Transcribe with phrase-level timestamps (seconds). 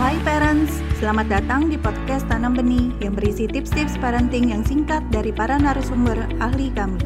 [0.00, 5.36] Hai parents, selamat datang di podcast Tanam Benih yang berisi tips-tips parenting yang singkat dari
[5.36, 6.96] para narasumber ahli kami.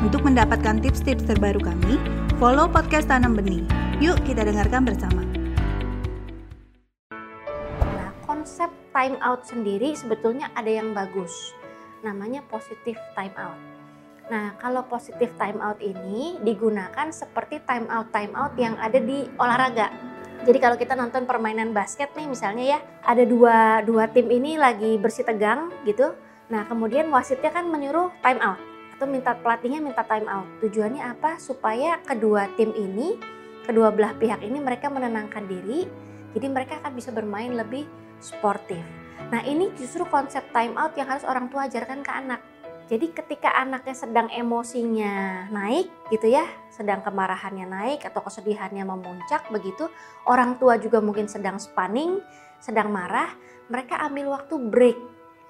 [0.00, 2.00] Untuk mendapatkan tips-tips terbaru kami,
[2.40, 3.60] follow podcast Tanam Benih.
[4.00, 5.20] Yuk kita dengarkan bersama.
[7.84, 11.52] Nah, konsep time out sendiri sebetulnya ada yang bagus.
[12.00, 13.60] Namanya positive time out.
[14.32, 19.28] Nah, kalau positive time out ini digunakan seperti time out time out yang ada di
[19.36, 20.09] olahraga.
[20.40, 24.96] Jadi kalau kita nonton permainan basket nih misalnya ya, ada dua dua tim ini lagi
[24.96, 26.16] bersih tegang gitu.
[26.48, 28.56] Nah, kemudian wasitnya kan menyuruh time out
[28.96, 30.48] atau minta pelatihnya minta time out.
[30.64, 31.36] Tujuannya apa?
[31.36, 33.20] Supaya kedua tim ini,
[33.68, 35.84] kedua belah pihak ini mereka menenangkan diri.
[36.32, 37.84] Jadi mereka akan bisa bermain lebih
[38.24, 38.80] sportif.
[39.28, 42.40] Nah, ini justru konsep time out yang harus orang tua ajarkan ke anak
[42.90, 46.42] jadi ketika anaknya sedang emosinya naik gitu ya,
[46.74, 49.86] sedang kemarahannya naik atau kesedihannya memuncak begitu,
[50.26, 52.18] orang tua juga mungkin sedang spanning,
[52.58, 53.30] sedang marah,
[53.70, 54.98] mereka ambil waktu break.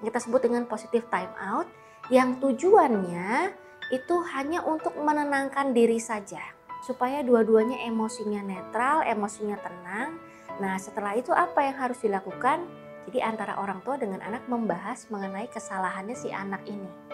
[0.05, 1.65] Kita sebut dengan positive time out
[2.13, 3.57] yang tujuannya
[3.89, 6.45] itu hanya untuk menenangkan diri saja
[6.85, 10.21] supaya dua-duanya emosinya netral, emosinya tenang.
[10.61, 12.69] Nah, setelah itu apa yang harus dilakukan?
[13.09, 17.11] Jadi antara orang tua dengan anak membahas mengenai kesalahannya si anak ini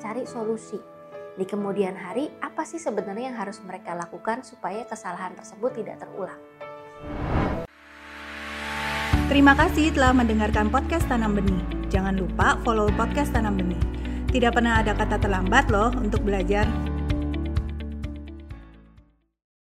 [0.00, 0.78] cari solusi.
[1.38, 6.40] Di kemudian hari, apa sih sebenarnya yang harus mereka lakukan supaya kesalahan tersebut tidak terulang?
[9.28, 11.60] Terima kasih telah mendengarkan podcast Tanam Benih.
[11.92, 13.78] Jangan lupa follow podcast Tanam Benih.
[14.32, 16.64] Tidak pernah ada kata terlambat loh untuk belajar.